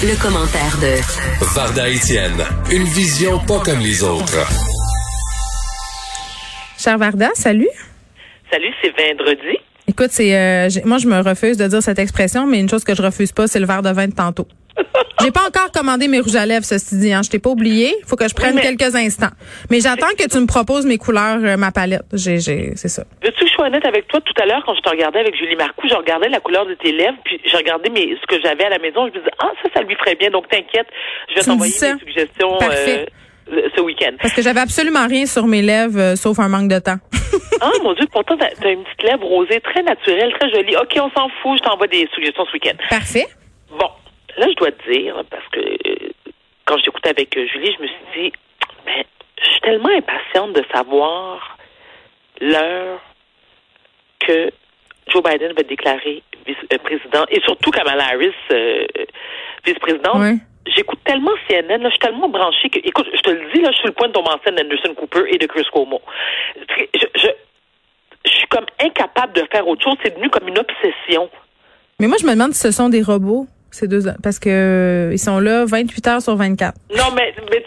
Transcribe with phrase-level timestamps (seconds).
[0.00, 4.46] Le, commentaire de Varda Etienne, une vision pas comme les autres.
[6.78, 7.68] Cher Varda, salut.
[8.50, 9.58] Salut, c'est vendredi.
[9.86, 12.94] Écoute, c'est euh, moi je me refuse de dire cette expression, mais une chose que
[12.94, 14.48] je refuse pas, c'est le verre de vin de tantôt.
[15.20, 17.12] J'ai pas encore commandé mes rouges à lèvres, ceci dit.
[17.12, 17.22] Hein.
[17.22, 17.94] Je t'ai pas oublié.
[18.00, 19.30] Il faut que je prenne quelques instants.
[19.70, 22.02] Mais j'attends que tu me proposes mes couleurs, euh, ma palette.
[22.12, 23.04] J'ai, j'ai, c'est ça.
[23.22, 24.20] Veux-tu que je sois honnête avec toi?
[24.20, 26.74] Tout à l'heure, quand je te regardais avec Julie Marcoux, je regardais la couleur de
[26.74, 29.06] tes lèvres, puis je regardais mes, ce que j'avais à la maison.
[29.06, 30.30] Je me disais, ah, ça, ça lui ferait bien.
[30.30, 30.88] Donc, t'inquiète.
[31.30, 33.06] Je vais t'envoyer mes suggestions euh,
[33.76, 34.12] ce week-end.
[34.20, 36.98] Parce que j'avais absolument rien sur mes lèvres, euh, sauf un manque de temps.
[37.60, 40.76] ah, mon Dieu, pourtant, t'as, as une petite lèvre rosée très naturelle, très jolie.
[40.76, 41.58] OK, on s'en fout.
[41.58, 42.76] Je t'envoie des suggestions ce week-end.
[42.90, 43.26] Parfait.
[43.70, 43.88] Bon.
[44.38, 45.60] Là, je dois te dire, parce que
[46.64, 48.32] quand j'écoutais avec euh, Julie, je me suis dit,
[48.86, 49.04] ben,
[49.40, 51.58] je suis tellement impatiente de savoir
[52.40, 53.00] l'heure
[54.20, 54.50] que
[55.08, 58.86] Joe Biden va déclarer vice-président et surtout Kamala Harris euh,
[59.64, 60.38] vice-présidente.
[60.64, 63.70] J'écoute tellement CNN, là, je suis tellement branchée que, écoute, je te le dis, là,
[63.72, 66.00] je suis le point de tomber en scène d'Anderson Cooper et de Chris Cuomo.
[66.56, 67.28] Je, je,
[68.24, 69.96] je suis comme incapable de faire autre chose.
[70.04, 71.28] C'est devenu comme une obsession.
[71.98, 75.12] Mais moi, je me demande si ce sont des robots ces deux parce que euh,
[75.12, 76.74] ils sont là 28 heures sur 24.
[76.96, 77.62] Non, mais mais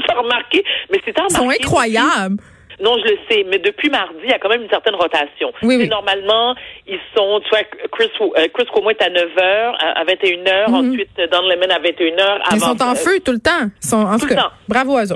[0.00, 2.36] tu as remarqué, mais c'est Ils sont incroyables.
[2.80, 5.52] Non, je le sais, mais depuis mardi, il y a quand même une certaine rotation.
[5.62, 5.88] Oui, oui.
[5.88, 6.54] Normalement,
[6.88, 10.68] ils sont, tu vois, Chris, euh, Chris Cuomo est à 9 h, à 21 h,
[10.68, 10.74] mhm.
[10.74, 12.40] ensuite Don Lemon à 21 h.
[12.54, 13.70] Ils sont en feu tout le temps.
[13.82, 14.50] Ils sont, en tout, le temps.
[14.66, 15.08] Bravo à eux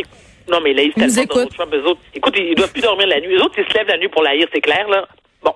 [0.48, 1.58] Non, mais là, ils, ils écoutent.
[1.58, 3.34] Autres, écoute, ils doivent plus dormir la nuit.
[3.36, 5.08] Les autres, ils se lèvent la nuit pour l'haïr, c'est clair, là.
[5.42, 5.54] Bon.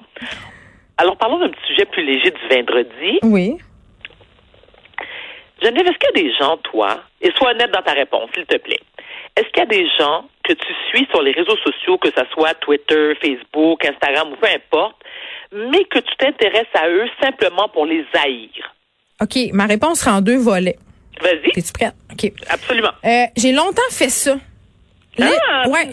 [0.98, 3.18] Alors, parlons d'un petit sujet plus léger du vendredi.
[3.22, 3.56] Oui.
[5.62, 8.46] Geneviève, est-ce qu'il y a des gens, toi, et sois honnête dans ta réponse, s'il
[8.46, 8.80] te plaît,
[9.36, 12.22] est-ce qu'il y a des gens que tu suis sur les réseaux sociaux, que ce
[12.32, 14.96] soit Twitter, Facebook, Instagram ou peu importe,
[15.52, 18.74] mais que tu t'intéresses à eux simplement pour les haïr?
[19.20, 20.78] OK, ma réponse sera en deux volets.
[21.20, 21.50] Vas-y.
[21.58, 21.94] Es-tu prête?
[22.10, 22.32] OK.
[22.48, 22.92] Absolument.
[23.04, 24.36] Euh, j'ai longtemps fait ça.
[25.22, 25.88] Ah, ouais.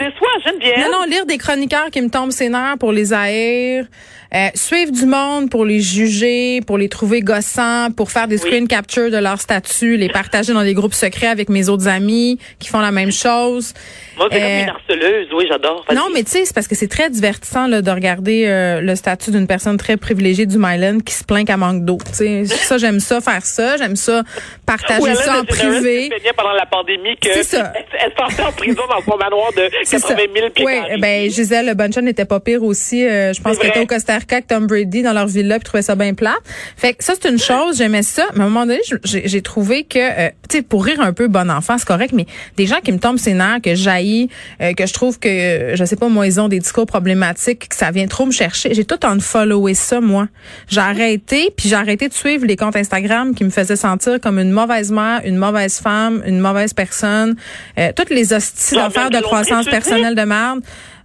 [0.45, 0.77] j'aime bien.
[0.77, 3.85] Non, non, lire des chroniqueurs qui me tombent ses nerfs pour les haïr.
[4.33, 8.67] Euh, suivre du monde pour les juger, pour les trouver gossants, pour faire des screen
[8.67, 12.67] capture de leur statut, les partager dans des groupes secrets avec mes autres amis qui
[12.67, 13.73] font la même chose.
[14.17, 15.85] Moi, c'est comme une euh, harceleuse, oui, j'adore.
[15.95, 18.95] Non, mais tu sais, c'est parce que c'est très divertissant là, de regarder euh, le
[18.95, 21.97] statut d'une personne très privilégiée du Myland qui se plaint qu'elle manque d'eau.
[22.11, 23.77] ça, j'aime ça, faire ça.
[23.77, 24.23] J'aime ça,
[24.65, 26.09] partager ça en privé.
[26.09, 27.71] bien pendant la pandémie que c'est ça.
[27.75, 28.11] elle,
[28.45, 32.39] en prison dans son manoir de 80 000 pieds Oui, ben Gisèle Bonchon n'était pas
[32.39, 33.01] pire aussi.
[33.01, 36.13] je pense qu'elle était au Costa Tom Brady dans leur villa puis trouvait ça bien
[36.13, 36.35] plat.
[36.75, 39.83] Fait que ça c'est une chose, j'aimais ça, mais à un moment donné, j'ai trouvé
[39.83, 42.25] que euh, tu sais pour rire un peu bon enfant, c'est correct, mais
[42.55, 44.29] des gens qui me tombent ses nerfs, que jaillit,
[44.61, 47.75] euh, que je trouve que je sais pas moi ils ont des discours problématiques, que
[47.75, 48.73] ça vient trop me chercher.
[48.73, 50.27] J'ai tout en followé ça moi.
[50.67, 54.39] J'ai arrêté puis j'ai arrêté de suivre les comptes Instagram qui me faisaient sentir comme
[54.39, 57.35] une mauvaise mère, une mauvaise femme, une mauvaise personne,
[57.77, 60.59] euh, toutes les hosties de croissance personnelle de merde.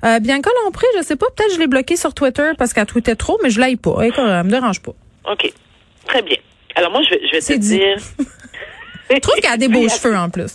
[0.05, 3.15] Euh, Bianca Lompré, je sais pas, peut-être je l'ai bloqué sur Twitter parce qu'elle tweetait
[3.15, 3.97] trop, mais je l'aille pas.
[4.01, 4.13] Elle,
[4.45, 4.93] me dérange pas.
[5.31, 5.53] OK.
[6.07, 6.37] Très bien.
[6.75, 7.97] Alors moi, je vais, je vais te dire...
[9.11, 10.55] je trouve qu'elle a des beaux cheveux en plus.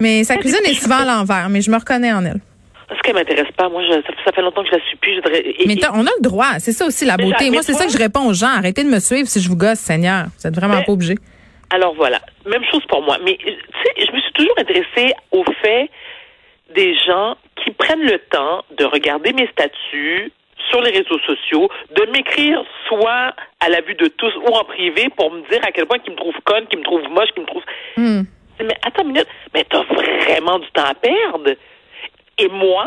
[0.00, 2.40] Mais sa cuisine est souvent à l'envers, mais je me reconnais en elle.
[2.88, 3.68] Parce qu'elle m'intéresse pas.
[3.68, 3.82] Moi,
[4.24, 5.16] ça, fait longtemps que je la suis plus.
[5.16, 6.58] Je voudrais, mais on a le droit.
[6.58, 7.50] C'est ça aussi, la beauté.
[7.50, 8.46] Moi, c'est ça que je réponds aux gens.
[8.46, 10.26] Arrêtez de me suivre si je vous gosse, Seigneur.
[10.38, 11.16] Vous êtes vraiment pas obligé.
[11.70, 12.20] Alors voilà.
[12.46, 13.18] Même chose pour moi.
[13.24, 15.90] Mais, tu sais, je me suis toujours intéressée au fait
[16.74, 20.32] des gens qui prennent le temps de regarder mes statuts
[20.70, 25.08] sur les réseaux sociaux, de m'écrire soit à la vue de tous ou en privé
[25.16, 27.42] pour me dire à quel point qu'ils me trouvent conne, qu'ils me trouvent moche, qu'ils
[27.42, 27.64] me trouvent...
[27.96, 28.22] Hmm.
[28.60, 31.52] Mais attends une minute, mais t'as vraiment du temps à perdre.
[32.38, 32.86] Et moi,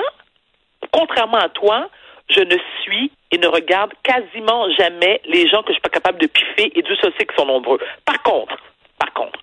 [0.92, 1.90] contrairement à toi,
[2.30, 6.20] je ne suis et ne regarde quasiment jamais les gens que je suis pas capable
[6.20, 7.80] de piffer et Dieu sait qu'ils sont nombreux.
[8.06, 8.58] Par contre,
[9.00, 9.40] par contre,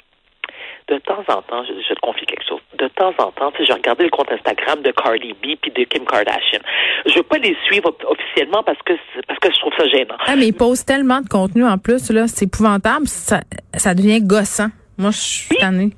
[0.88, 2.60] de temps en temps, je, te confie quelque chose.
[2.78, 5.70] De temps en temps, tu sais, j'ai regardé le compte Instagram de Cardi B puis
[5.70, 6.60] de Kim Kardashian.
[7.06, 8.94] Je veux pas les suivre officiellement parce que
[9.26, 10.16] parce que je trouve ça gênant.
[10.26, 13.40] Ah, mais ils posent tellement de contenu en plus là, c'est épouvantable, ça,
[13.74, 14.68] ça devient gossant.
[14.96, 15.90] Moi, je suis tannée.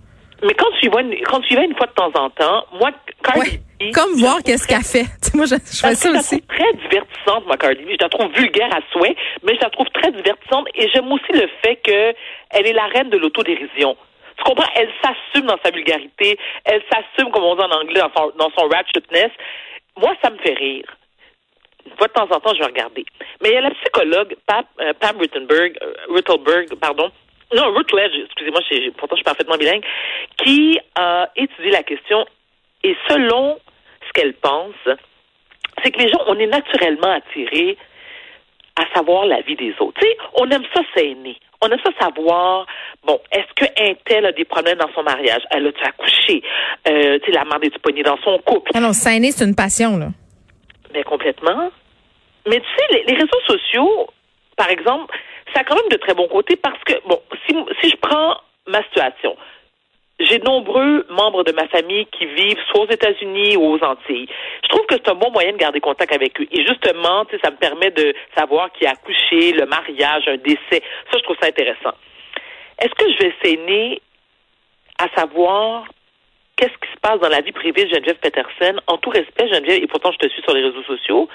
[0.42, 2.64] Mais quand tu y vas, quand tu y vas une fois de temps en temps,
[2.78, 2.90] moi,
[3.22, 5.06] Cardi B, comme voir qu'est-ce qu'elle fait.
[5.34, 6.42] moi, je, je fais ça aussi.
[6.42, 7.90] très divertissante, moi, Cardi B.
[7.90, 11.32] Je la trouve vulgaire à souhait, mais je la trouve très divertissante et j'aime aussi
[11.32, 12.14] le fait que
[12.50, 13.96] elle est la reine de l'autodérision.
[14.40, 14.70] Tu comprends?
[14.74, 16.38] Elle s'assume dans sa vulgarité.
[16.64, 19.30] Elle s'assume, comme on dit en anglais, dans son, dans son ratchetness.
[19.98, 20.86] Moi, ça me fait rire.
[21.84, 23.04] De temps en temps, je vais regarder.
[23.42, 27.10] Mais il y a la psychologue Pam, euh, Pam euh, pardon,
[27.52, 28.60] non, Rutledge, excusez-moi,
[28.96, 29.84] pourtant je suis parfaitement bilingue,
[30.36, 32.24] qui a étudié la question
[32.84, 33.58] et selon
[34.06, 34.74] ce qu'elle pense,
[35.82, 37.76] c'est que les gens, on est naturellement attirés
[38.80, 40.00] à savoir la vie des autres.
[40.00, 41.36] Tu sais, on aime ça s'aimer.
[41.60, 42.66] On aime ça savoir
[43.04, 45.42] Bon, est-ce que un tel a des problèmes dans son mariage?
[45.50, 46.42] Elle a-tu accouché?
[46.88, 48.70] Euh, tu sais, la mère est disponible dans son couple?
[48.74, 50.08] Alors, s'aîner, c'est une passion, là.
[50.94, 51.70] Mais complètement.
[52.46, 54.06] Mais tu sais, les, les réseaux sociaux,
[54.56, 55.14] par exemple,
[55.54, 58.36] ça a quand même de très bons côtés parce que, bon, si, si je prends
[58.66, 59.36] ma situation,
[60.20, 64.28] j'ai de nombreux membres de ma famille qui vivent soit aux États-Unis ou aux Antilles.
[64.62, 66.46] Je trouve que c'est un bon moyen de garder contact avec eux.
[66.52, 70.82] Et justement, ça me permet de savoir qui a accouché, le mariage, un décès.
[71.10, 71.94] Ça, je trouve ça intéressant.
[72.78, 74.02] Est-ce que je vais essayer
[74.98, 75.84] à savoir
[76.56, 78.78] qu'est-ce qui se passe dans la vie privée de Geneviève Peterson?
[78.86, 81.28] En tout respect, Geneviève, et pourtant je te suis sur les réseaux sociaux,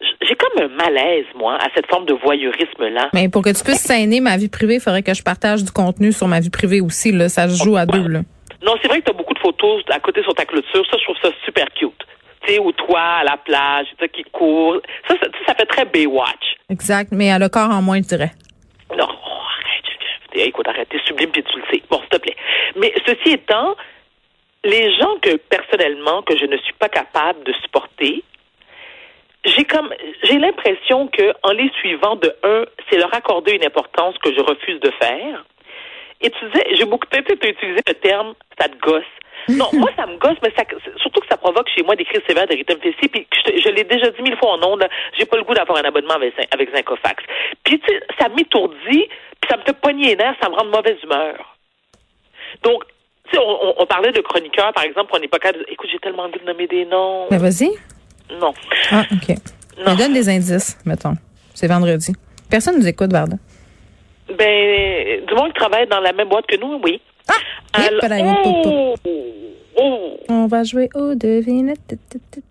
[0.00, 3.10] j'ai comme un malaise, moi, à cette forme de voyeurisme-là.
[3.14, 5.72] Mais pour que tu puisses saigner ma vie privée, il faudrait que je partage du
[5.72, 7.10] contenu sur ma vie privée aussi.
[7.10, 7.28] Là.
[7.28, 8.06] Ça se joue à deux.
[8.06, 8.20] Là.
[8.62, 10.84] Non, c'est vrai que tu as beaucoup de photos à côté sur ta clôture.
[10.90, 11.92] Ça, je trouve ça super cute.
[12.42, 14.80] Tu sais, ou toi, à la plage, qui court.
[15.08, 16.56] Ça, ça, ça fait très Baywatch.
[16.70, 18.30] Exact, mais à le corps en moins, je dirais.
[18.96, 20.46] Non, arrête.
[20.46, 20.88] Écoute, arrête.
[20.88, 21.82] T'es sublime puis tu le sais.
[21.90, 22.36] Bon, s'il te plaît.
[22.76, 23.74] Mais ceci étant,
[24.64, 28.22] les gens que, personnellement, que je ne suis pas capable de supporter,
[29.44, 29.92] j'ai comme
[30.24, 34.40] j'ai l'impression que en les suivant de un, c'est leur accorder une importance que je
[34.40, 35.44] refuse de faire.
[36.20, 39.04] Et tu disais, j'ai beaucoup peut-être utilisé le terme ça te gosse.
[39.48, 40.64] Non, moi ça me gosse, mais ça,
[40.96, 43.08] surtout que ça provoque chez moi des crises sévères de rythme fessier.
[43.08, 44.86] Puis je, je l'ai déjà dit mille fois en ondes,
[45.16, 47.22] j'ai pas le goût d'avoir un abonnement avec, avec Zincofax.
[47.64, 49.08] Puis tu sais, ça m'étourdit,
[49.40, 51.56] puis ça me fait pogner les nerfs, ça me rend de mauvaise humeur.
[52.62, 52.84] Donc,
[53.30, 55.64] tu sais, on, on, parlait de chroniqueurs, par exemple, on n'est pas capable.
[55.68, 57.26] Écoute, j'ai tellement envie de nommer des noms.
[57.30, 57.70] Mais vas-y.
[58.40, 58.52] Non.
[58.90, 59.36] Ah, OK.
[59.86, 59.94] Non.
[59.94, 61.14] Donne des indices, mettons.
[61.54, 62.12] C'est vendredi.
[62.50, 63.36] Personne nous écoute, Varda.
[64.38, 67.00] Ben, du monde qui travaille dans la même boîte que nous, oui.
[67.28, 67.80] Ah!
[68.12, 68.94] Alors- oh,
[69.76, 70.16] oh.
[70.28, 71.78] On va jouer aux devinettes.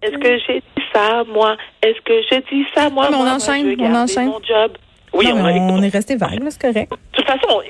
[0.01, 1.55] Est-ce que j'ai dit ça, moi?
[1.83, 3.05] Est-ce que j'ai dit ça, moi?
[3.05, 4.27] Non, mais on Moi, enchaîne, moi, on enchaîne.
[4.27, 4.71] Mon job.
[5.13, 6.91] Oui, Non, on, on est resté vague, c'est correct.
[6.91, 7.61] De toute façon,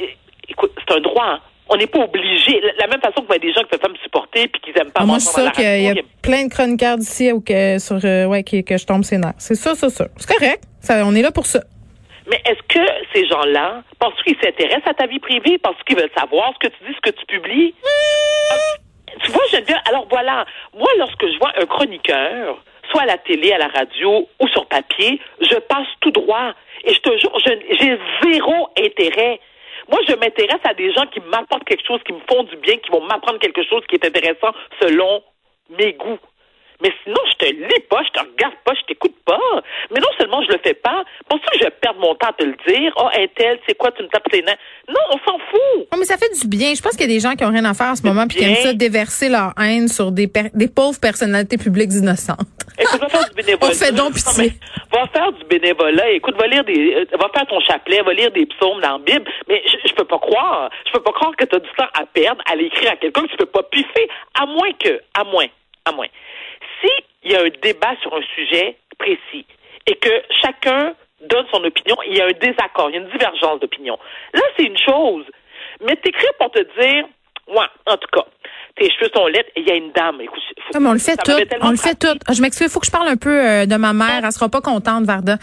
[0.49, 1.39] écoute, c'est un droit.
[1.69, 2.61] On n'est pas obligé.
[2.61, 4.61] La, la même façon que vous avez des gens qui peuvent pas me supporter puis
[4.61, 6.45] qui n'aiment pas Ah, moi, moi je suis sûre qu'il y a, y a plein
[6.45, 9.33] de chroniqueurs d'ici ou que, sur, euh, ouais, que je tombe ses nerfs.
[9.37, 10.07] C'est ça, ça, ça.
[10.17, 10.63] C'est correct.
[10.81, 11.59] Ça, on est là pour ça.
[12.29, 15.57] Mais est-ce que ces gens-là, penses-tu qu'ils s'intéressent à ta vie privée?
[15.59, 17.73] Penses-tu qu'ils veulent savoir ce que tu dis, ce que tu publies?
[19.23, 20.45] Tu vois, Geneviève, alors voilà,
[20.77, 22.61] moi, lorsque je vois un chroniqueur,
[22.91, 26.53] soit à la télé, à la radio ou sur papier, je passe tout droit.
[26.85, 27.97] Et je te jure, je- j'ai
[28.31, 29.39] zéro intérêt.
[29.89, 32.77] Moi, je m'intéresse à des gens qui m'apportent quelque chose, qui me font du bien,
[32.77, 35.23] qui vont m'apprendre quelque chose qui est intéressant selon
[35.77, 36.19] mes goûts.
[36.81, 39.39] Mais sinon, je te lis pas, je te regarde pas, je t'écoute pas.
[39.91, 42.33] Mais non seulement je le fais pas, penses-tu que je vais perdre mon temps à
[42.33, 42.93] te le dire?
[42.97, 44.57] Oh, un tel, c'est quoi, tu me tapes les nerfs?
[44.87, 45.87] Non, on s'en fout.
[45.91, 46.73] Non, mais ça fait du bien.
[46.75, 48.27] Je pense qu'il y a des gens qui ont rien à faire en ce moment
[48.27, 52.47] puis qui aiment ça déverser leur haine sur des, des pauvres personnalités publiques innocentes.
[52.79, 53.71] Écoute, va faire du bénévolat.
[53.71, 54.53] On fait donc pitié.
[54.91, 56.11] Va faire du bénévolat.
[56.11, 58.99] Écoute, va lire des, euh, va faire ton chapelet, va lire des psaumes dans la
[58.99, 59.25] Bible.
[59.49, 60.69] Mais je, je peux pas croire.
[60.85, 63.23] Je peux pas croire que tu as du temps à perdre à l'écrire à quelqu'un
[63.23, 64.07] que tu peux pas piffer.
[64.39, 65.47] À moins que, à moins,
[65.85, 66.07] à moins.
[66.81, 66.89] Si
[67.23, 69.45] il y a un débat sur un sujet précis
[69.85, 70.09] et que
[70.41, 70.93] chacun
[71.29, 73.97] donne son opinion, il y a un désaccord, il y a une divergence d'opinion.
[74.33, 75.25] Là, c'est une chose.
[75.85, 77.05] Mais t'écris pour te dire,
[77.47, 78.25] ouais, en tout cas,
[78.75, 80.21] tes cheveux sont laids et il y a une dame.
[80.21, 81.31] Écoute, faut- Non, mais on le fait tout.
[81.61, 82.17] On le fait tout.
[82.33, 84.21] Je m'excuse, il faut que je parle un peu euh, de ma mère.
[84.23, 85.37] Elle sera pas contente, Varda.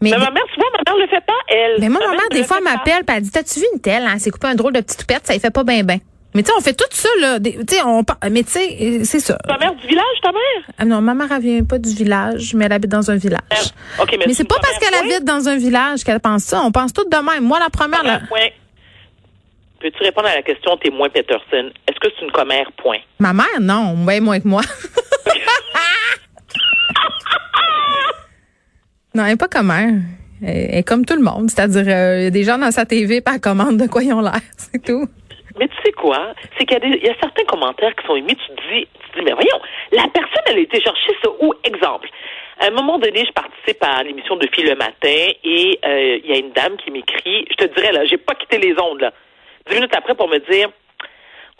[0.00, 1.76] Mais, Mais ma mère, souvent, ma mère le fait pas, elle.
[1.80, 4.04] mais moi, ma mère, des fois, elle m'appelle et elle dit, t'as-tu vu une telle?
[4.06, 4.18] Hein?
[4.18, 5.98] C'est coupé un drôle de petite toupette, ça y fait pas bien, bien.
[6.34, 7.40] Mais tu sais, on fait tout ça, là.
[7.40, 9.38] Tu sais, on Mais tu sais, c'est ça.
[9.46, 10.40] Ta mère du village, ta mère?
[10.78, 13.40] Ah non, ma mère, elle vient pas du village, mais elle habite dans un village.
[14.00, 16.60] OK, mais, Mais c'est pas parce qu'elle habite dans un village qu'elle pense ça.
[16.62, 17.44] On pense toutes de même.
[17.44, 18.48] Moi, la première, là, point.
[19.80, 21.70] Peux-tu répondre à la question témoin Peterson?
[21.86, 22.98] Est-ce que c'est une commère, point?
[23.20, 24.62] ma mère, non, bien moins que moi.
[29.14, 30.02] non, elle est pas comme elle.
[30.42, 31.48] Elle est comme tout le monde.
[31.50, 34.12] C'est-à-dire, euh, il y a des gens dans sa TV, par commande de quoi ils
[34.12, 34.40] ont l'air.
[34.56, 35.08] C'est tout.
[35.58, 36.34] Mais tu sais quoi?
[36.56, 39.18] C'est qu'il y, a y certains commentaires qui sont émis, tu te dis, tu te
[39.18, 39.60] dis, mais voyons,
[39.92, 41.52] la personne, elle a été chercher ça où?
[41.64, 42.08] Exemple.
[42.60, 46.30] À un moment donné, je participe à l'émission de Fille le matin et euh, il
[46.30, 49.00] y a une dame qui m'écrit, je te dirais, là, j'ai pas quitté les ondes,
[49.00, 49.12] là.
[49.68, 50.68] Dix minutes après pour me dire,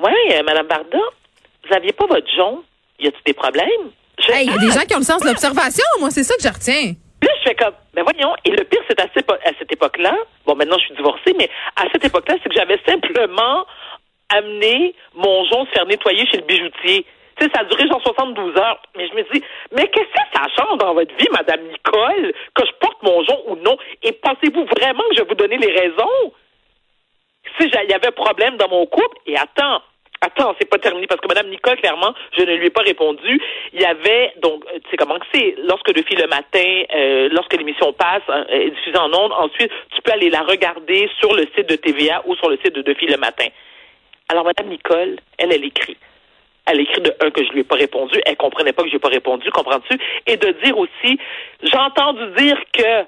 [0.03, 0.99] ouais, euh, Madame Barda,
[1.69, 2.63] vous aviez pas votre jaune?
[2.99, 3.93] Y a-t-il des problèmes?
[4.29, 5.85] Hey, il y a des gens qui ont le sens de l'observation.
[6.01, 6.95] Moi, c'est ça que je retiens.
[7.23, 10.15] Là, je fais comme, ben voyons, et le pire, c'est à cette époque-là,
[10.47, 13.67] bon, maintenant, je suis divorcée, mais à cette époque-là, c'est que j'avais simplement
[14.31, 17.07] amené mon jonc se faire nettoyer chez le bijoutier.
[17.37, 18.83] Tu sais, ça a duré genre 72 heures.
[18.97, 19.43] Mais je me dis,
[19.73, 23.43] mais qu'est-ce que ça change dans votre vie, Madame Nicole, que je porte mon jonc
[23.47, 23.77] ou non?
[24.03, 26.33] Et pensez-vous vraiment que je vais vous donner les raisons?
[27.59, 29.83] Si il y avait problème dans mon couple, et attends,
[30.21, 33.41] Attends, c'est pas terminé parce que Madame Nicole, clairement, je ne lui ai pas répondu.
[33.73, 37.29] Il y avait donc, tu sais comment que c'est, lorsque le fil le matin, euh,
[37.31, 41.35] lorsque l'émission passe, hein, est diffusée en ondes, ensuite tu peux aller la regarder sur
[41.35, 43.47] le site de TVA ou sur le site de De Fil le matin.
[44.29, 45.97] Alors Madame Nicole, elle, elle écrit.
[46.67, 48.93] Elle écrit de un que je lui ai pas répondu, elle comprenait pas que je
[48.93, 49.99] lui ai pas répondu, comprends-tu?
[50.27, 51.19] Et de dire aussi,
[51.63, 53.07] j'ai entendu dire que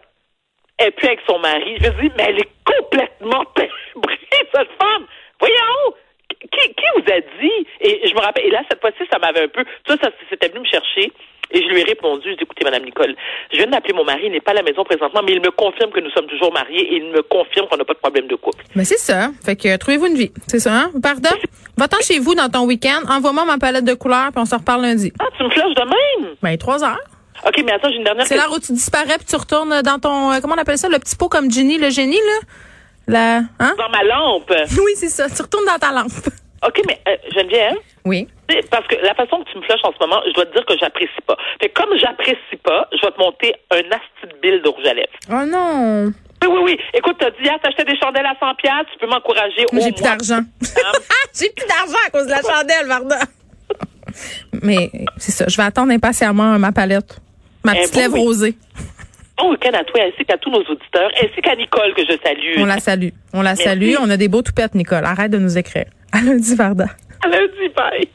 [0.78, 1.76] elle pue avec son mari.
[1.78, 4.18] Je me dis, mais elle est complètement pébrée,
[4.54, 5.06] cette femme.
[5.38, 5.94] Voyons!
[6.40, 7.66] Qui, qui vous a dit?
[7.80, 10.48] Et je me rappelle, et là, cette fois-ci, ça m'avait un peu, ça, ça c'était
[10.48, 11.12] venu me chercher.
[11.52, 13.14] Et je lui ai répondu, je dis, écoutez, Madame Nicole,
[13.52, 15.50] je viens d'appeler mon mari, il n'est pas à la maison présentement, mais il me
[15.50, 18.28] confirme que nous sommes toujours mariés et il me confirme qu'on n'a pas de problème
[18.28, 18.62] de couple.
[18.76, 19.30] Mais c'est ça.
[19.45, 20.33] Fait que trouvez-vous une vie.
[20.47, 20.90] C'est ça, hein?
[21.02, 21.30] Pardon?
[21.76, 24.83] Va-t'en chez vous dans ton week-end, envoie-moi ma palette de couleurs, puis on se reparle
[24.83, 25.12] lundi.
[25.19, 25.83] Ah, tu me flashes de
[26.23, 26.35] même?
[26.42, 27.00] Ben, trois heures.
[27.47, 29.99] OK, mais attends, j'ai une dernière C'est l'heure où tu disparais puis tu retournes dans
[29.99, 32.47] ton, euh, comment on appelle ça, le petit pot comme Ginny, le génie, là?
[33.09, 33.75] La, hein?
[33.78, 34.52] Dans ma lampe.
[34.85, 35.28] Oui, c'est ça.
[35.28, 36.12] Tu retournes dans ta lampe.
[36.66, 38.28] OK, mais euh, Geneviève, Oui.
[38.71, 40.64] Parce que la façon que tu me flashes en ce moment, je dois te dire
[40.66, 41.37] que j'apprécie pas.
[41.61, 44.87] Fait que comme j'apprécie pas, je vais te monter un asti de bill de rouge
[44.87, 45.09] à lèvres.
[45.30, 46.12] Oh non.
[46.42, 46.78] Oui, oui, oui.
[46.95, 49.92] Écoute, t'as dit, ah, t'achetais des chandelles à 100 piastres, tu peux m'encourager au J'ai
[49.92, 50.40] plus d'argent.
[51.38, 53.19] J'ai plus d'argent à cause de la chandelle, Varda.
[54.62, 55.45] Mais c'est ça.
[55.49, 57.21] Je vais attendre impatiemment ma palette.
[57.64, 58.21] Ma Eh, petite bon, lèvre oui.
[58.25, 58.54] rosée.
[59.38, 62.54] Bon week-end à toi, ainsi qu'à tous nos auditeurs, ainsi qu'à Nicole que je salue.
[62.59, 63.09] On la salue.
[63.33, 63.62] On la Merci.
[63.64, 63.95] salue.
[64.00, 65.04] On a des beaux toupettes, Nicole.
[65.04, 65.87] Arrête de nous écrire.
[66.12, 66.87] À lundi, Varda.
[67.25, 68.09] À lundi, bye.